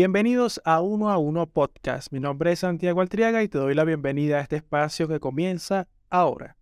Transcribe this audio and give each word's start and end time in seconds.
Bienvenidos 0.00 0.62
a 0.64 0.80
Uno 0.80 1.10
a 1.10 1.18
Uno 1.18 1.46
Podcast. 1.46 2.10
Mi 2.10 2.20
nombre 2.20 2.52
es 2.52 2.60
Santiago 2.60 3.02
Altriaga 3.02 3.42
y 3.42 3.48
te 3.48 3.58
doy 3.58 3.74
la 3.74 3.84
bienvenida 3.84 4.38
a 4.38 4.40
este 4.40 4.56
espacio 4.56 5.08
que 5.08 5.20
comienza 5.20 5.88
ahora. 6.08 6.56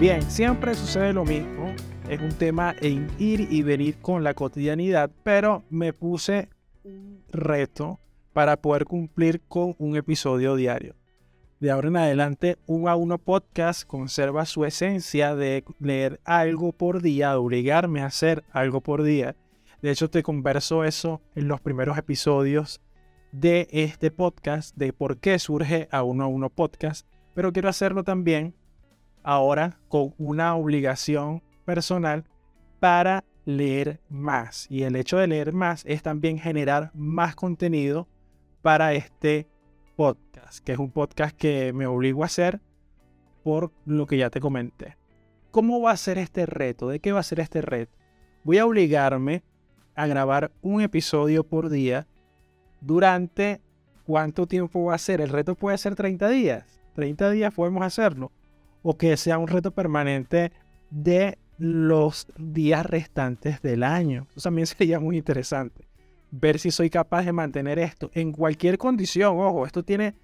Bien, 0.00 0.22
siempre 0.30 0.76
sucede 0.76 1.12
lo 1.12 1.24
mismo. 1.24 1.74
Es 2.08 2.20
un 2.20 2.28
tema 2.28 2.72
en 2.80 3.08
ir 3.18 3.48
y 3.50 3.64
venir 3.64 3.96
con 3.96 4.22
la 4.22 4.32
cotidianidad, 4.32 5.10
pero 5.24 5.64
me 5.70 5.92
puse 5.92 6.48
un 6.84 7.24
reto 7.32 7.98
para 8.32 8.56
poder 8.56 8.84
cumplir 8.84 9.40
con 9.48 9.74
un 9.76 9.96
episodio 9.96 10.54
diario. 10.54 10.94
De 11.58 11.72
ahora 11.72 11.88
en 11.88 11.96
adelante, 11.96 12.58
uno 12.66 12.88
a 12.88 12.94
uno 12.94 13.18
podcast 13.18 13.84
conserva 13.88 14.46
su 14.46 14.64
esencia 14.64 15.34
de 15.34 15.64
leer 15.80 16.20
algo 16.24 16.70
por 16.70 17.02
día, 17.02 17.30
de 17.30 17.36
obligarme 17.38 18.00
a 18.00 18.06
hacer 18.06 18.44
algo 18.52 18.80
por 18.80 19.02
día. 19.02 19.34
De 19.82 19.90
hecho, 19.90 20.08
te 20.08 20.22
converso 20.22 20.84
eso 20.84 21.22
en 21.34 21.48
los 21.48 21.60
primeros 21.60 21.98
episodios 21.98 22.80
de 23.32 23.66
este 23.72 24.12
podcast, 24.12 24.76
de 24.76 24.92
por 24.92 25.18
qué 25.18 25.40
surge 25.40 25.88
a 25.90 26.04
uno 26.04 26.22
a 26.22 26.28
uno 26.28 26.50
podcast, 26.50 27.04
pero 27.34 27.52
quiero 27.52 27.68
hacerlo 27.68 28.04
también 28.04 28.54
ahora 29.22 29.78
con 29.88 30.14
una 30.18 30.54
obligación 30.54 31.42
personal 31.64 32.24
para 32.80 33.24
leer 33.44 34.00
más. 34.08 34.66
Y 34.70 34.82
el 34.82 34.96
hecho 34.96 35.18
de 35.18 35.26
leer 35.26 35.52
más 35.52 35.84
es 35.86 36.02
también 36.02 36.38
generar 36.38 36.90
más 36.94 37.34
contenido 37.34 38.08
para 38.62 38.92
este 38.92 39.48
podcast, 39.96 40.64
que 40.64 40.72
es 40.72 40.78
un 40.78 40.90
podcast 40.90 41.36
que 41.36 41.72
me 41.72 41.86
obligo 41.86 42.22
a 42.22 42.26
hacer 42.26 42.60
por 43.42 43.72
lo 43.86 44.06
que 44.06 44.18
ya 44.18 44.30
te 44.30 44.40
comenté. 44.40 44.96
¿Cómo 45.50 45.80
va 45.80 45.92
a 45.92 45.96
ser 45.96 46.18
este 46.18 46.44
reto? 46.46 46.88
¿De 46.88 47.00
qué 47.00 47.12
va 47.12 47.20
a 47.20 47.24
ser 47.24 47.40
este 47.40 47.62
reto? 47.62 47.96
Voy 48.44 48.58
a 48.58 48.66
obligarme 48.66 49.42
a 49.94 50.06
grabar 50.06 50.52
un 50.60 50.82
episodio 50.82 51.44
por 51.44 51.70
día 51.70 52.06
durante 52.80 53.60
cuánto 54.04 54.46
tiempo 54.46 54.84
va 54.84 54.94
a 54.94 54.98
ser. 54.98 55.20
El 55.20 55.30
reto 55.30 55.54
puede 55.54 55.78
ser 55.78 55.94
30 55.94 56.28
días. 56.28 56.80
30 56.94 57.30
días 57.30 57.54
podemos 57.54 57.82
hacerlo 57.82 58.30
o 58.82 58.96
que 58.96 59.16
sea 59.16 59.38
un 59.38 59.48
reto 59.48 59.72
permanente 59.72 60.52
de 60.90 61.38
los 61.58 62.28
días 62.38 62.86
restantes 62.86 63.60
del 63.62 63.82
año. 63.82 64.26
Eso 64.30 64.48
también 64.48 64.66
sería 64.66 65.00
muy 65.00 65.18
interesante. 65.18 65.88
Ver 66.30 66.58
si 66.58 66.70
soy 66.70 66.90
capaz 66.90 67.24
de 67.24 67.32
mantener 67.32 67.78
esto 67.78 68.10
en 68.14 68.32
cualquier 68.32 68.78
condición. 68.78 69.38
Ojo, 69.38 69.66
esto 69.66 69.82
tiene, 69.82 70.14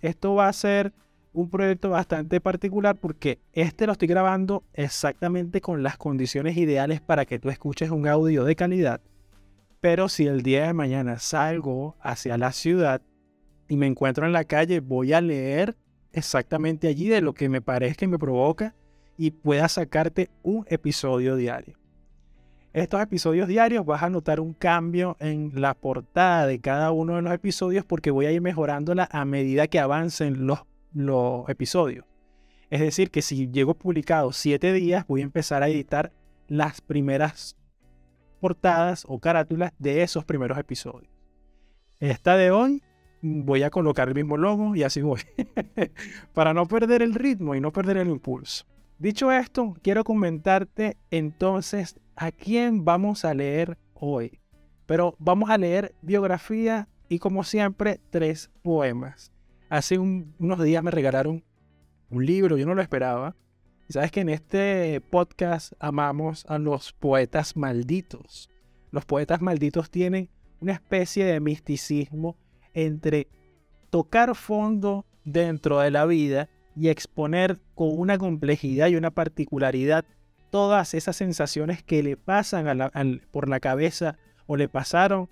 esto 0.00 0.34
va 0.34 0.48
a 0.48 0.52
ser 0.52 0.92
un 1.32 1.50
proyecto 1.50 1.90
bastante 1.90 2.40
particular 2.40 2.96
porque 2.96 3.40
este 3.52 3.86
lo 3.86 3.92
estoy 3.92 4.08
grabando 4.08 4.64
exactamente 4.72 5.60
con 5.60 5.82
las 5.82 5.98
condiciones 5.98 6.56
ideales 6.56 7.02
para 7.02 7.26
que 7.26 7.38
tú 7.38 7.50
escuches 7.50 7.90
un 7.90 8.08
audio 8.08 8.44
de 8.44 8.56
calidad. 8.56 9.02
Pero 9.80 10.08
si 10.08 10.26
el 10.26 10.42
día 10.42 10.66
de 10.66 10.72
mañana 10.72 11.18
salgo 11.18 11.96
hacia 12.00 12.38
la 12.38 12.52
ciudad 12.52 13.02
y 13.68 13.76
me 13.76 13.86
encuentro 13.86 14.24
en 14.24 14.32
la 14.32 14.44
calle, 14.44 14.80
voy 14.80 15.12
a 15.12 15.20
leer 15.20 15.76
exactamente 16.16 16.88
allí 16.88 17.08
de 17.08 17.20
lo 17.20 17.34
que 17.34 17.48
me 17.48 17.60
parezca 17.60 18.06
y 18.06 18.08
me 18.08 18.18
provoca 18.18 18.74
y 19.18 19.30
pueda 19.30 19.68
sacarte 19.68 20.30
un 20.42 20.64
episodio 20.68 21.36
diario. 21.36 21.78
Estos 22.72 23.00
episodios 23.00 23.48
diarios 23.48 23.86
vas 23.86 24.02
a 24.02 24.10
notar 24.10 24.40
un 24.40 24.52
cambio 24.52 25.16
en 25.20 25.52
la 25.54 25.74
portada 25.74 26.46
de 26.46 26.60
cada 26.60 26.90
uno 26.90 27.16
de 27.16 27.22
los 27.22 27.32
episodios 27.32 27.84
porque 27.84 28.10
voy 28.10 28.26
a 28.26 28.32
ir 28.32 28.40
mejorándola 28.40 29.08
a 29.10 29.24
medida 29.24 29.66
que 29.66 29.78
avancen 29.78 30.46
los, 30.46 30.60
los 30.92 31.48
episodios. 31.48 32.04
Es 32.68 32.80
decir, 32.80 33.10
que 33.10 33.22
si 33.22 33.48
llego 33.48 33.74
publicado 33.74 34.32
siete 34.32 34.72
días, 34.72 35.06
voy 35.06 35.20
a 35.20 35.24
empezar 35.24 35.62
a 35.62 35.68
editar 35.68 36.12
las 36.48 36.80
primeras 36.80 37.56
portadas 38.40 39.04
o 39.06 39.18
carátulas 39.18 39.72
de 39.78 40.02
esos 40.02 40.24
primeros 40.24 40.58
episodios. 40.58 41.12
Esta 41.98 42.36
de 42.36 42.50
hoy 42.50 42.82
voy 43.22 43.62
a 43.62 43.70
colocar 43.70 44.08
el 44.08 44.14
mismo 44.14 44.36
logo 44.36 44.74
y 44.74 44.82
así 44.82 45.02
voy. 45.02 45.20
Para 46.34 46.54
no 46.54 46.66
perder 46.66 47.02
el 47.02 47.14
ritmo 47.14 47.54
y 47.54 47.60
no 47.60 47.72
perder 47.72 47.98
el 47.98 48.08
impulso. 48.08 48.64
Dicho 48.98 49.30
esto, 49.30 49.74
quiero 49.82 50.04
comentarte 50.04 50.96
entonces 51.10 52.00
a 52.14 52.32
quién 52.32 52.84
vamos 52.84 53.24
a 53.24 53.34
leer 53.34 53.78
hoy. 53.94 54.40
Pero 54.86 55.16
vamos 55.18 55.50
a 55.50 55.58
leer 55.58 55.94
biografía 56.00 56.88
y 57.08 57.18
como 57.18 57.44
siempre 57.44 58.00
tres 58.10 58.50
poemas. 58.62 59.32
Hace 59.68 59.98
unos 59.98 60.62
días 60.62 60.82
me 60.82 60.90
regalaron 60.90 61.44
un 62.08 62.24
libro, 62.24 62.56
yo 62.56 62.66
no 62.66 62.74
lo 62.74 62.82
esperaba. 62.82 63.36
Y 63.88 63.92
sabes 63.92 64.10
que 64.10 64.20
en 64.20 64.28
este 64.28 65.00
podcast 65.00 65.72
amamos 65.78 66.46
a 66.48 66.58
los 66.58 66.92
poetas 66.92 67.56
malditos. 67.56 68.48
Los 68.90 69.04
poetas 69.04 69.42
malditos 69.42 69.90
tienen 69.90 70.30
una 70.60 70.72
especie 70.72 71.24
de 71.24 71.40
misticismo 71.40 72.36
entre 72.76 73.26
tocar 73.90 74.36
fondo 74.36 75.06
dentro 75.24 75.80
de 75.80 75.90
la 75.90 76.04
vida 76.04 76.48
y 76.76 76.88
exponer 76.88 77.58
con 77.74 77.98
una 77.98 78.18
complejidad 78.18 78.88
y 78.88 78.96
una 78.96 79.10
particularidad 79.10 80.04
todas 80.50 80.94
esas 80.94 81.16
sensaciones 81.16 81.82
que 81.82 82.02
le 82.02 82.18
pasan 82.18 82.90
por 83.30 83.48
la 83.48 83.60
cabeza 83.60 84.18
o 84.46 84.56
le 84.56 84.68
pasaron 84.68 85.30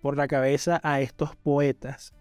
por 0.00 0.16
la 0.16 0.26
cabeza 0.26 0.80
a 0.82 1.02
estos 1.02 1.36
poetas. 1.36 2.14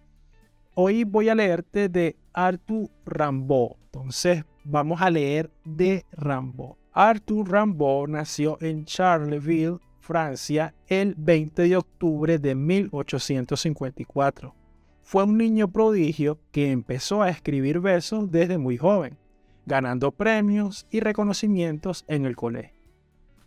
Hoy 0.74 1.06
voy 1.06 1.30
a 1.30 1.36
leerte 1.36 1.88
de 1.88 2.18
Arthur 2.34 2.90
Rimbaud. 3.06 3.78
Entonces 3.86 4.44
vamos 4.66 5.02
a 5.02 5.10
leer 5.10 5.50
de 5.64 6.04
Rimbaud. 6.12 6.76
Arthur 6.92 7.50
Rimbaud 7.50 8.10
nació 8.10 8.58
en 8.60 8.84
Charleville, 8.84 9.78
Francia, 10.02 10.76
el 10.88 11.16
20 11.18 11.62
de 11.62 11.78
octubre 11.78 12.38
de 12.38 12.56
1854 12.56 14.65
fue 15.06 15.24
un 15.24 15.38
niño 15.38 15.72
prodigio 15.72 16.40
que 16.52 16.72
empezó 16.72 17.22
a 17.22 17.30
escribir 17.30 17.80
versos 17.80 18.32
desde 18.32 18.58
muy 18.58 18.76
joven, 18.76 19.20
ganando 19.68 20.12
premios 20.12 20.88
y 20.90 21.00
reconocimientos 21.00 22.04
en 22.08 22.26
el 22.26 22.36
colegio. 22.36 22.82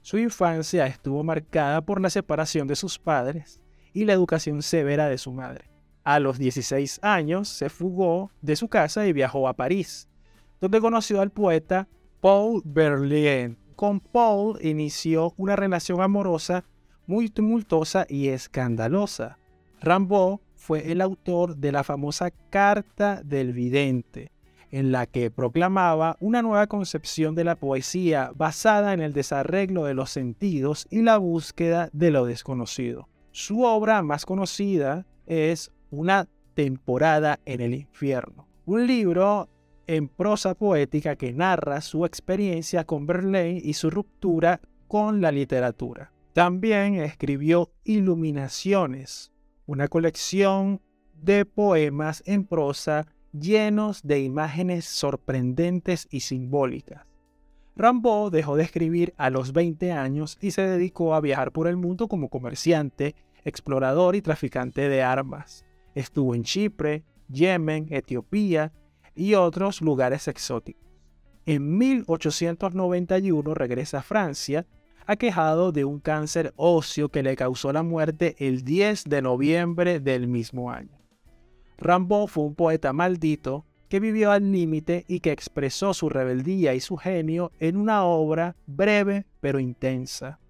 Su 0.00 0.19
infancia 0.19 0.86
estuvo 0.86 1.24
marcada 1.24 1.80
por 1.80 2.00
la 2.00 2.10
separación 2.10 2.69
de 2.69 2.76
sus 2.76 3.00
padres 3.00 3.60
y 3.92 4.04
la 4.04 4.12
educación 4.12 4.62
severa 4.62 5.08
de 5.08 5.19
su 5.19 5.32
madre. 5.32 5.69
A 6.04 6.20
los 6.20 6.38
16 6.38 7.00
años 7.02 7.48
se 7.48 7.69
fugó 7.69 8.30
de 8.40 8.54
su 8.54 8.69
casa 8.69 9.08
y 9.08 9.12
viajó 9.12 9.48
a 9.48 9.54
París, 9.54 10.08
donde 10.60 10.80
conoció 10.80 11.20
al 11.20 11.32
poeta 11.32 11.88
Paul 12.20 12.62
Verlaine. 12.64 13.56
Con 13.75 13.98
Paul 13.98 14.64
inició 14.64 15.34
una 15.36 15.56
relación 15.56 16.00
amorosa 16.02 16.64
muy 17.08 17.28
tumultuosa 17.28 18.06
y 18.08 18.28
escandalosa. 18.28 19.38
Rimbaud 19.80 20.38
fue 20.58 20.92
el 20.92 21.00
autor 21.00 21.56
de 21.56 21.72
la 21.72 21.84
famosa 21.84 22.30
Carta 22.50 23.22
del 23.24 23.52
Vidente, 23.52 24.30
en 24.70 24.92
la 24.92 25.06
que 25.06 25.30
proclamaba 25.30 26.16
una 26.20 26.42
nueva 26.42 26.66
concepción 26.66 27.34
de 27.34 27.44
la 27.44 27.56
poesía 27.56 28.32
basada 28.34 28.92
en 28.92 29.00
el 29.00 29.12
desarreglo 29.14 29.84
de 29.84 29.94
los 29.94 30.10
sentidos 30.10 30.87
y 30.90 31.02
la 31.02 31.16
búsqueda 31.16 31.88
de 31.93 32.10
lo 32.10 32.26
desconocido. 32.26 33.08
Su 33.31 33.62
obra 33.62 34.02
más 34.02 34.26
conocida 34.26 35.06
es 35.26 35.70
Una 35.90 36.28
temporada 36.55 37.40
en 37.46 37.62
el 37.62 37.72
infierno, 37.72 38.46
un 38.66 38.87
libro 38.87 39.49
en 39.87 40.08
prosa 40.08 40.54
poética 40.54 41.16
que 41.16 41.32
narra 41.32 41.81
su 41.81 42.04
experiencia 42.04 42.84
con 42.84 43.06
Verlaine 43.06 43.62
y 43.64 43.72
su 43.72 43.88
ruptura 43.88 44.61
con 44.87 45.22
la 45.22 45.32
literatura. 45.32 46.12
También 46.34 46.96
escribió 46.96 47.70
Iluminaciones, 47.84 49.32
una 49.69 49.87
colección 49.87 50.81
de 51.12 51.44
poemas 51.44 52.23
en 52.26 52.44
prosa 52.44 53.06
llenos 53.32 54.03
de 54.03 54.20
imágenes 54.20 54.87
sorprendentes 54.87 56.09
y 56.11 56.20
simbólicas. 56.20 57.06
Rimbaud 57.76 58.32
dejó 58.32 58.56
de 58.56 58.62
escribir 58.65 59.12
a 59.19 59.29
los 59.29 59.53
20 59.53 59.93
años 59.93 60.38
y 60.41 60.53
se 60.53 60.62
dedicó 60.62 61.15
a 61.15 61.20
viajar 61.20 61.53
por 61.53 61.69
el 61.69 61.76
mundo 61.76 62.09
como 62.09 62.31
comerciante, 62.31 63.15
explorador 63.44 64.17
y 64.17 64.23
traficante 64.23 64.88
de 64.88 65.03
armas. 65.03 65.67
Estuvo 65.94 66.35
en 66.35 66.44
Chipre, 66.44 67.05
Yemen, 67.29 67.88
Etiopía 67.91 68.73
y 69.14 69.35
otros 69.35 69.82
lugares 69.82 70.29
exóticos. 70.29 70.82
En 71.44 71.76
1891 71.76 73.55
regresa 73.55 73.99
a 73.99 74.03
Francia, 74.03 74.67
aquejado 75.08 75.72
de 75.72 75.87
un 75.87 76.00
cáncer 76.00 76.52
óseo 76.56 77.08
que 77.08 77.22
le 77.22 77.34
causó 77.34 77.72
la 77.72 77.82
muerte 77.82 78.37
el 78.38 78.62
10 78.62 79.05
de 79.05 79.22
noviembre 79.22 80.00
del 80.00 80.28
mismo 80.28 80.70
año. 80.70 81.00
Rimbaud 81.78 82.28
fue 82.28 82.44
un 82.44 82.55
poeta 82.55 82.93
maldito 82.93 83.64
que 83.88 84.00
vivió 84.00 84.31
al 84.31 84.52
límite 84.52 85.06
y 85.08 85.20
que 85.20 85.32
expresó 85.32 85.94
su 85.94 86.10
rebeldía 86.10 86.75
y 86.75 86.81
su 86.81 86.99
genio 86.99 87.52
en 87.58 87.78
una 87.78 88.05
obra 88.05 88.55
breve 88.66 89.25
pero 89.40 89.58
intensa. 89.58 90.40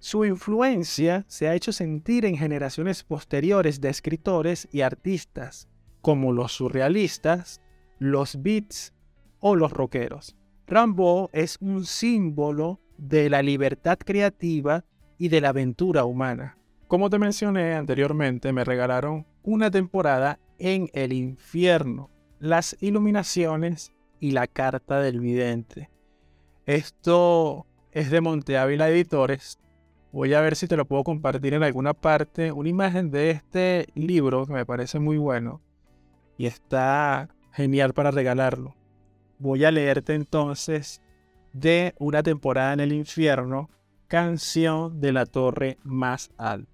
Su 0.00 0.24
influencia 0.24 1.24
se 1.28 1.46
ha 1.46 1.54
hecho 1.54 1.70
sentir 1.70 2.24
en 2.24 2.36
generaciones 2.36 3.04
posteriores 3.04 3.80
de 3.80 3.90
escritores 3.90 4.68
y 4.72 4.80
artistas, 4.80 5.68
como 6.00 6.32
los 6.32 6.50
surrealistas, 6.50 7.60
los 8.00 8.42
beats 8.42 8.92
o 9.38 9.54
los 9.54 9.70
rockeros. 9.70 10.34
Rimbaud 10.66 11.28
es 11.32 11.58
un 11.60 11.84
símbolo 11.84 12.80
de 12.98 13.30
la 13.30 13.42
libertad 13.42 13.98
creativa 13.98 14.84
y 15.16 15.28
de 15.28 15.40
la 15.40 15.50
aventura 15.50 16.04
humana. 16.04 16.58
Como 16.86 17.08
te 17.08 17.18
mencioné 17.18 17.74
anteriormente, 17.74 18.52
me 18.52 18.64
regalaron 18.64 19.26
una 19.42 19.70
temporada 19.70 20.38
en 20.58 20.90
el 20.92 21.12
infierno, 21.12 22.10
las 22.38 22.76
iluminaciones 22.80 23.92
y 24.20 24.32
la 24.32 24.46
carta 24.46 25.00
del 25.00 25.20
vidente. 25.20 25.90
Esto 26.66 27.66
es 27.92 28.10
de 28.10 28.20
Monte 28.20 28.58
Ávila 28.58 28.90
Editores. 28.90 29.58
Voy 30.12 30.34
a 30.34 30.40
ver 30.40 30.56
si 30.56 30.66
te 30.66 30.76
lo 30.76 30.86
puedo 30.86 31.04
compartir 31.04 31.54
en 31.54 31.62
alguna 31.62 31.94
parte, 31.94 32.52
una 32.52 32.68
imagen 32.68 33.10
de 33.10 33.30
este 33.30 33.86
libro 33.94 34.46
que 34.46 34.52
me 34.52 34.66
parece 34.66 34.98
muy 34.98 35.18
bueno 35.18 35.60
y 36.36 36.46
está 36.46 37.28
genial 37.52 37.92
para 37.92 38.10
regalarlo. 38.10 38.74
Voy 39.38 39.64
a 39.64 39.70
leerte 39.70 40.14
entonces 40.14 41.02
de 41.52 41.94
Una 41.98 42.22
temporada 42.22 42.72
en 42.72 42.80
el 42.80 42.92
infierno, 42.92 43.70
canción 44.06 45.00
de 45.00 45.12
la 45.12 45.26
torre 45.26 45.78
más 45.84 46.30
alta. 46.36 46.70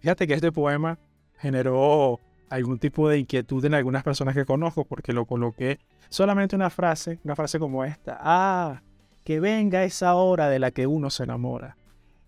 Fíjate 0.00 0.26
que 0.26 0.34
este 0.34 0.52
poema 0.52 0.98
generó 1.38 2.20
algún 2.48 2.78
tipo 2.78 3.08
de 3.08 3.18
inquietud 3.18 3.64
en 3.64 3.74
algunas 3.74 4.02
personas 4.02 4.34
que 4.34 4.44
conozco 4.44 4.84
porque 4.84 5.12
lo 5.12 5.24
coloqué 5.26 5.78
solamente 6.08 6.56
una 6.56 6.70
frase, 6.70 7.20
una 7.24 7.36
frase 7.36 7.58
como 7.58 7.84
esta. 7.84 8.18
Ah, 8.20 8.82
que 9.24 9.40
venga 9.40 9.84
esa 9.84 10.14
hora 10.14 10.48
de 10.48 10.58
la 10.58 10.70
que 10.70 10.86
uno 10.86 11.10
se 11.10 11.24
enamora. 11.24 11.76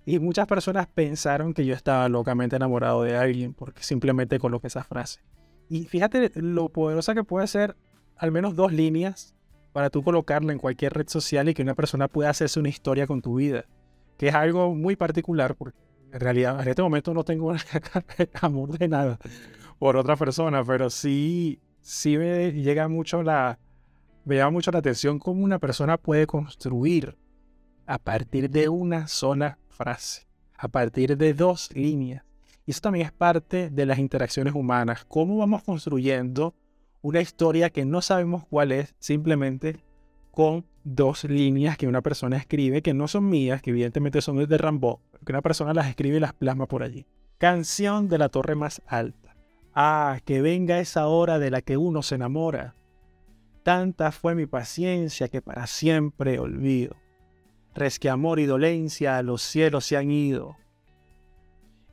Y 0.04 0.18
muchas 0.18 0.46
personas 0.46 0.86
pensaron 0.86 1.54
que 1.54 1.64
yo 1.64 1.74
estaba 1.74 2.08
locamente 2.08 2.56
enamorado 2.56 3.02
de 3.02 3.16
alguien 3.16 3.54
porque 3.54 3.82
simplemente 3.82 4.38
coloqué 4.38 4.66
esa 4.66 4.84
frase. 4.84 5.20
Y 5.68 5.84
fíjate 5.84 6.30
lo 6.36 6.68
poderosa 6.68 7.14
que 7.14 7.24
puede 7.24 7.46
ser 7.46 7.76
al 8.16 8.32
menos 8.32 8.54
dos 8.54 8.72
líneas 8.72 9.34
para 9.72 9.90
tú 9.90 10.02
colocarla 10.02 10.52
en 10.52 10.58
cualquier 10.58 10.92
red 10.92 11.08
social 11.08 11.48
y 11.48 11.54
que 11.54 11.62
una 11.62 11.74
persona 11.74 12.08
pueda 12.08 12.30
hacerse 12.30 12.60
una 12.60 12.68
historia 12.68 13.06
con 13.06 13.22
tu 13.22 13.36
vida. 13.36 13.64
Que 14.18 14.28
es 14.28 14.34
algo 14.34 14.74
muy 14.74 14.96
particular 14.96 15.54
porque 15.54 15.78
en 16.12 16.20
realidad 16.20 16.60
en 16.60 16.68
este 16.68 16.82
momento 16.82 17.14
no 17.14 17.24
tengo 17.24 17.54
amor 18.40 18.78
de 18.78 18.88
nada 18.88 19.18
por 19.78 19.96
otra 19.96 20.16
persona, 20.16 20.62
pero 20.62 20.90
sí, 20.90 21.60
sí 21.80 22.18
me 22.18 22.52
llega 22.52 22.86
mucho 22.88 23.22
la, 23.22 23.58
me 24.24 24.36
llama 24.36 24.52
mucho 24.52 24.70
la 24.70 24.78
atención 24.78 25.18
cómo 25.18 25.42
una 25.42 25.58
persona 25.58 25.96
puede 25.96 26.26
construir 26.26 27.16
a 27.86 27.98
partir 27.98 28.50
de 28.50 28.68
una 28.68 29.08
sola 29.08 29.58
frase, 29.68 30.28
a 30.56 30.68
partir 30.68 31.16
de 31.16 31.34
dos 31.34 31.70
líneas. 31.74 32.24
Y 32.64 32.70
eso 32.70 32.80
también 32.80 33.06
es 33.06 33.12
parte 33.12 33.70
de 33.70 33.86
las 33.86 33.98
interacciones 33.98 34.54
humanas, 34.54 35.04
cómo 35.06 35.38
vamos 35.38 35.64
construyendo 35.64 36.54
una 37.02 37.20
historia 37.20 37.70
que 37.70 37.84
no 37.84 38.00
sabemos 38.00 38.44
cuál 38.48 38.70
es, 38.72 38.94
simplemente 38.98 39.84
con 40.30 40.64
dos 40.84 41.24
líneas 41.24 41.76
que 41.76 41.88
una 41.88 42.00
persona 42.00 42.36
escribe, 42.36 42.80
que 42.80 42.94
no 42.94 43.08
son 43.08 43.28
mías, 43.28 43.60
que 43.60 43.70
evidentemente 43.70 44.22
son 44.22 44.36
de 44.48 44.58
Rambo, 44.58 45.02
que 45.26 45.32
una 45.32 45.42
persona 45.42 45.74
las 45.74 45.88
escribe 45.88 46.16
y 46.16 46.20
las 46.20 46.32
plasma 46.32 46.66
por 46.66 46.82
allí. 46.82 47.06
Canción 47.38 48.08
de 48.08 48.18
la 48.18 48.28
torre 48.28 48.54
más 48.54 48.80
alta. 48.86 49.36
Ah, 49.74 50.20
que 50.24 50.40
venga 50.40 50.78
esa 50.78 51.08
hora 51.08 51.38
de 51.38 51.50
la 51.50 51.60
que 51.60 51.76
uno 51.76 52.02
se 52.02 52.14
enamora. 52.14 52.76
Tanta 53.64 54.12
fue 54.12 54.34
mi 54.34 54.46
paciencia 54.46 55.28
que 55.28 55.42
para 55.42 55.66
siempre 55.66 56.38
olvido. 56.38 56.96
Resque 57.74 58.08
amor 58.10 58.38
y 58.38 58.46
dolencia 58.46 59.18
a 59.18 59.22
los 59.22 59.42
cielos 59.42 59.86
se 59.86 59.96
han 59.96 60.10
ido. 60.10 60.56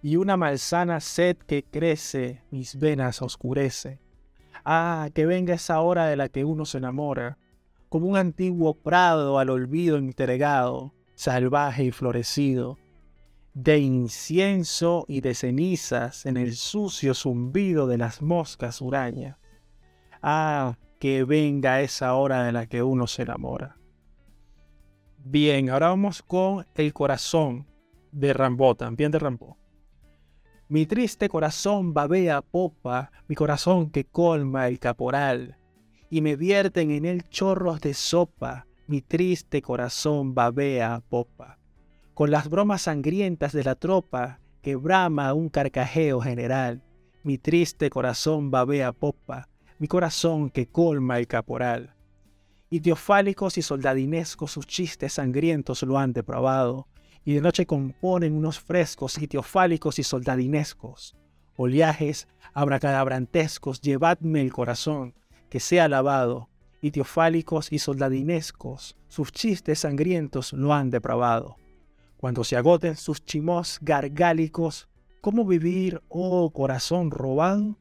Y 0.01 0.17
una 0.17 0.37
malsana 0.37 0.99
sed 0.99 1.37
que 1.37 1.63
crece 1.63 2.43
mis 2.51 2.77
venas 2.77 3.21
oscurece 3.21 3.99
Ah, 4.65 5.09
que 5.13 5.25
venga 5.25 5.53
esa 5.53 5.81
hora 5.81 6.05
de 6.07 6.15
la 6.15 6.29
que 6.29 6.45
uno 6.45 6.65
se 6.65 6.77
enamora, 6.77 7.37
como 7.89 8.07
un 8.07 8.17
antiguo 8.17 8.75
prado 8.75 9.39
al 9.39 9.49
olvido 9.49 9.97
entregado, 9.97 10.93
salvaje 11.15 11.85
y 11.85 11.91
florecido, 11.91 12.77
de 13.53 13.79
incienso 13.79 15.05
y 15.07 15.21
de 15.21 15.33
cenizas 15.33 16.25
en 16.25 16.37
el 16.37 16.55
sucio 16.55 17.13
zumbido 17.13 17.87
de 17.87 17.97
las 17.97 18.21
moscas 18.21 18.79
hurañas. 18.81 19.37
Ah, 20.21 20.77
que 20.99 21.23
venga 21.23 21.81
esa 21.81 22.13
hora 22.13 22.43
de 22.43 22.51
la 22.51 22.67
que 22.67 22.83
uno 22.83 23.07
se 23.07 23.23
enamora. 23.23 23.77
Bien, 25.17 25.69
ahora 25.69 25.89
vamos 25.89 26.21
con 26.21 26.65
el 26.75 26.93
corazón 26.93 27.67
de 28.11 28.33
Rambo, 28.33 28.75
también 28.75 29.11
de 29.11 29.19
Rambo. 29.19 29.57
Mi 30.71 30.85
triste 30.85 31.29
corazón 31.29 31.95
babea 31.95 32.43
popa, 32.43 33.11
mi 33.27 33.33
corazón 33.33 33.89
que 33.89 34.05
colma 34.05 34.67
el 34.67 34.77
caporal, 34.77 35.57
y 36.11 36.21
me 36.21 36.35
vierten 36.35 36.91
en 36.91 37.05
él 37.05 37.27
chorros 37.27 37.81
de 37.81 37.95
sopa, 37.95 38.67
mi 38.85 39.01
triste 39.01 39.63
corazón 39.63 40.35
babea 40.35 41.01
popa. 41.09 41.57
Con 42.13 42.29
las 42.29 42.49
bromas 42.49 42.83
sangrientas 42.83 43.51
de 43.51 43.63
la 43.63 43.73
tropa, 43.73 44.41
que 44.61 44.75
brama 44.75 45.33
un 45.33 45.49
carcajeo 45.49 46.21
general, 46.21 46.83
mi 47.23 47.39
triste 47.39 47.89
corazón 47.89 48.51
babea 48.51 48.91
popa, 48.91 49.49
mi 49.79 49.87
corazón 49.87 50.51
que 50.51 50.67
colma 50.67 51.17
el 51.17 51.25
caporal. 51.25 51.95
Y 52.69 52.81
teofálicos 52.81 53.57
y 53.57 53.63
soldadinescos 53.63 54.51
sus 54.51 54.67
chistes 54.67 55.13
sangrientos 55.13 55.81
lo 55.81 55.97
han 55.97 56.13
depravado, 56.13 56.85
y 57.25 57.33
de 57.33 57.41
noche 57.41 57.65
componen 57.65 58.33
unos 58.33 58.59
frescos 58.59 59.13
sitiofálicos 59.13 59.99
y 59.99 60.03
soldadinescos. 60.03 61.15
Oleajes 61.55 62.27
abracadabrantescos, 62.53 63.81
llevadme 63.81 64.41
el 64.41 64.53
corazón, 64.53 65.13
que 65.49 65.59
sea 65.59 65.87
lavado, 65.87 66.49
y 66.81 66.91
teofálicos 66.91 67.71
y 67.71 67.79
soldadinescos, 67.79 68.95
sus 69.09 69.31
chistes 69.31 69.79
sangrientos 69.79 70.53
lo 70.53 70.73
han 70.73 70.89
depravado. 70.89 71.57
Cuando 72.17 72.43
se 72.43 72.55
agoten 72.55 72.95
sus 72.95 73.23
chimos 73.23 73.79
gargálicos, 73.81 74.87
¿cómo 75.21 75.45
vivir, 75.45 76.01
oh 76.09 76.51
corazón 76.51 77.11
robado? 77.11 77.77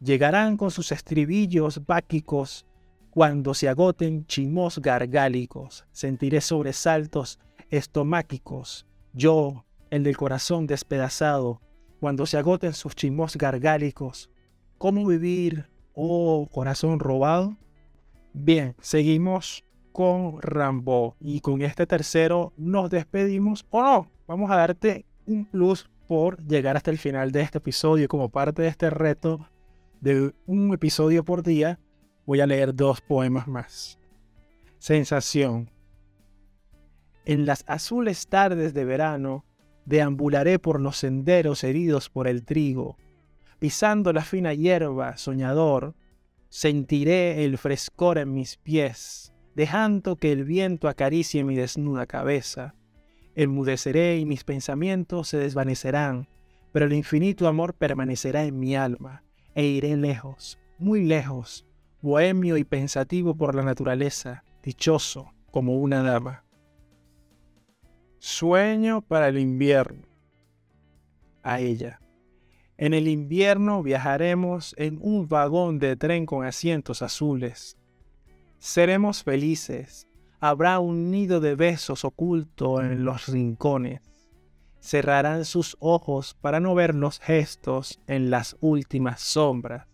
Llegarán 0.00 0.56
con 0.56 0.70
sus 0.70 0.92
estribillos 0.92 1.86
báquicos, 1.86 2.66
cuando 3.10 3.54
se 3.54 3.68
agoten 3.68 4.26
chimos 4.26 4.78
gargálicos, 4.78 5.84
sentiré 5.92 6.40
sobresaltos 6.40 7.38
estomáquicos, 7.70 8.86
yo, 9.12 9.64
el 9.90 10.02
del 10.04 10.16
corazón 10.16 10.66
despedazado, 10.66 11.60
cuando 12.00 12.26
se 12.26 12.38
agoten 12.38 12.72
sus 12.72 12.94
chimos 12.94 13.36
gargálicos. 13.36 14.30
¿Cómo 14.78 15.06
vivir, 15.06 15.66
oh 15.94 16.48
corazón 16.50 16.98
robado? 16.98 17.56
Bien, 18.32 18.74
seguimos 18.80 19.64
con 19.92 20.40
Rambo 20.40 21.16
y 21.20 21.40
con 21.40 21.62
este 21.62 21.86
tercero 21.86 22.52
nos 22.56 22.90
despedimos 22.90 23.66
o 23.70 23.82
no, 23.82 24.10
vamos 24.26 24.50
a 24.50 24.56
darte 24.56 25.04
un 25.26 25.44
plus 25.44 25.88
por 26.08 26.42
llegar 26.46 26.76
hasta 26.76 26.90
el 26.90 26.98
final 26.98 27.30
de 27.30 27.42
este 27.42 27.58
episodio 27.58 28.08
como 28.08 28.30
parte 28.30 28.62
de 28.62 28.68
este 28.68 28.90
reto 28.90 29.48
de 30.00 30.34
un 30.46 30.74
episodio 30.74 31.24
por 31.24 31.42
día. 31.42 31.78
Voy 32.26 32.40
a 32.40 32.46
leer 32.46 32.74
dos 32.74 33.00
poemas 33.00 33.46
más. 33.46 33.98
Sensación. 34.78 35.70
En 37.24 37.46
las 37.46 37.64
azules 37.68 38.26
tardes 38.26 38.74
de 38.74 38.84
verano, 38.84 39.44
deambularé 39.84 40.58
por 40.58 40.80
los 40.80 40.96
senderos 40.96 41.62
heridos 41.64 42.08
por 42.08 42.26
el 42.26 42.44
trigo. 42.44 42.96
Pisando 43.58 44.12
la 44.12 44.22
fina 44.22 44.54
hierba, 44.54 45.16
soñador, 45.16 45.94
sentiré 46.48 47.44
el 47.44 47.58
frescor 47.58 48.18
en 48.18 48.34
mis 48.34 48.56
pies, 48.56 49.32
dejando 49.54 50.16
que 50.16 50.32
el 50.32 50.44
viento 50.44 50.88
acaricie 50.88 51.44
mi 51.44 51.54
desnuda 51.54 52.06
cabeza. 52.06 52.74
Enmudeceré 53.36 54.18
y 54.18 54.26
mis 54.26 54.42
pensamientos 54.42 55.28
se 55.28 55.38
desvanecerán, 55.38 56.28
pero 56.72 56.86
el 56.86 56.92
infinito 56.92 57.46
amor 57.46 57.74
permanecerá 57.74 58.44
en 58.44 58.58
mi 58.58 58.74
alma, 58.74 59.22
e 59.54 59.64
iré 59.64 59.96
lejos, 59.96 60.58
muy 60.78 61.04
lejos, 61.04 61.66
bohemio 62.00 62.56
y 62.56 62.64
pensativo 62.64 63.36
por 63.36 63.54
la 63.54 63.62
naturaleza, 63.62 64.44
dichoso 64.62 65.32
como 65.50 65.76
una 65.76 66.02
dama. 66.02 66.44
Sueño 68.24 69.02
para 69.02 69.26
el 69.26 69.36
invierno. 69.36 70.06
A 71.42 71.58
ella. 71.58 72.00
En 72.78 72.94
el 72.94 73.08
invierno 73.08 73.82
viajaremos 73.82 74.76
en 74.78 75.00
un 75.02 75.26
vagón 75.26 75.80
de 75.80 75.96
tren 75.96 76.24
con 76.24 76.44
asientos 76.46 77.02
azules. 77.02 77.76
Seremos 78.60 79.24
felices, 79.24 80.06
Habrá 80.38 80.78
un 80.78 81.10
nido 81.10 81.40
de 81.40 81.56
besos 81.56 82.04
oculto 82.04 82.80
en 82.80 83.04
los 83.04 83.26
rincones. 83.26 84.02
Cerrarán 84.78 85.44
sus 85.44 85.76
ojos 85.80 86.36
para 86.40 86.60
no 86.60 86.76
ver 86.76 86.94
los 86.94 87.18
gestos 87.18 87.98
en 88.06 88.30
las 88.30 88.56
últimas 88.60 89.20
sombras. 89.20 89.88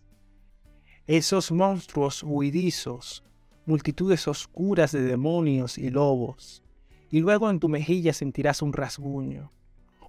Esos 1.06 1.50
monstruos 1.50 2.22
huidizos, 2.22 3.24
multitudes 3.64 4.28
oscuras 4.28 4.92
de 4.92 5.00
demonios 5.00 5.78
y 5.78 5.88
lobos. 5.88 6.62
Y 7.10 7.20
luego 7.20 7.50
en 7.50 7.60
tu 7.60 7.68
mejilla 7.68 8.12
sentirás 8.12 8.62
un 8.62 8.72
rasguño. 8.72 9.52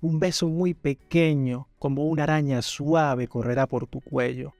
Un 0.01 0.19
beso 0.19 0.47
muy 0.47 0.73
pequeño, 0.73 1.67
como 1.77 2.05
una 2.05 2.23
araña 2.23 2.61
suave, 2.61 3.27
correrá 3.27 3.67
por 3.67 3.87
tu 3.87 4.01
cuello. 4.01 4.53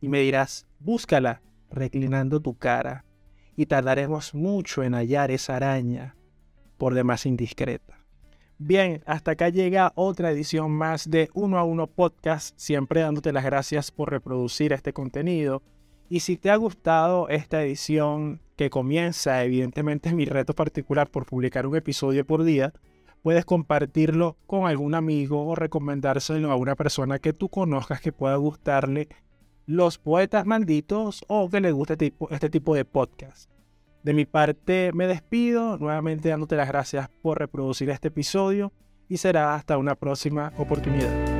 Y 0.00 0.08
me 0.08 0.20
dirás, 0.20 0.66
búscala, 0.78 1.42
reclinando 1.70 2.40
tu 2.40 2.56
cara 2.56 3.04
y 3.56 3.66
tardaremos 3.66 4.34
mucho 4.34 4.82
en 4.82 4.94
hallar 4.94 5.30
esa 5.30 5.56
araña, 5.56 6.16
por 6.78 6.94
demás 6.94 7.26
indiscreta. 7.26 7.98
Bien, 8.58 9.02
hasta 9.06 9.32
acá 9.32 9.48
llega 9.48 9.92
otra 9.94 10.30
edición 10.30 10.70
más 10.70 11.10
de 11.10 11.30
Uno 11.34 11.58
a 11.58 11.64
Uno 11.64 11.86
Podcast, 11.86 12.54
siempre 12.58 13.00
dándote 13.00 13.32
las 13.32 13.44
gracias 13.44 13.90
por 13.90 14.10
reproducir 14.10 14.72
este 14.72 14.92
contenido. 14.92 15.62
Y 16.08 16.20
si 16.20 16.36
te 16.36 16.50
ha 16.50 16.56
gustado 16.56 17.28
esta 17.28 17.62
edición 17.62 18.40
que 18.60 18.68
comienza, 18.68 19.42
evidentemente 19.42 20.12
mi 20.12 20.26
reto 20.26 20.54
particular 20.54 21.10
por 21.10 21.24
publicar 21.24 21.66
un 21.66 21.76
episodio 21.76 22.26
por 22.26 22.44
día, 22.44 22.74
puedes 23.22 23.46
compartirlo 23.46 24.36
con 24.46 24.66
algún 24.66 24.94
amigo 24.94 25.46
o 25.46 25.54
recomendárselo 25.54 26.52
a 26.52 26.56
una 26.56 26.76
persona 26.76 27.18
que 27.18 27.32
tú 27.32 27.48
conozcas 27.48 28.02
que 28.02 28.12
pueda 28.12 28.36
gustarle 28.36 29.08
los 29.64 29.96
poetas 29.96 30.44
malditos 30.44 31.24
o 31.26 31.48
que 31.48 31.62
les 31.62 31.72
guste 31.72 31.96
tipo, 31.96 32.28
este 32.28 32.50
tipo 32.50 32.74
de 32.74 32.84
podcast. 32.84 33.50
De 34.02 34.12
mi 34.12 34.26
parte 34.26 34.90
me 34.92 35.06
despido, 35.06 35.78
nuevamente 35.78 36.28
dándote 36.28 36.56
las 36.56 36.68
gracias 36.68 37.08
por 37.22 37.38
reproducir 37.38 37.88
este 37.88 38.08
episodio 38.08 38.74
y 39.08 39.16
será 39.16 39.54
hasta 39.54 39.78
una 39.78 39.94
próxima 39.94 40.52
oportunidad. 40.58 41.39